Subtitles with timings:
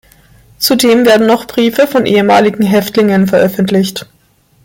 [0.57, 4.07] Zudem werden auch Briefe von ehemaligen Häftlingen veröffentlicht.